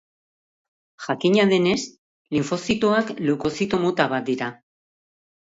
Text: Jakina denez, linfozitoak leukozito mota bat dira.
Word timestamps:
Jakina 1.07 1.45
denez, 1.51 1.81
linfozitoak 2.37 3.13
leukozito 3.29 3.83
mota 3.85 4.09
bat 4.17 4.27
dira. 4.33 4.51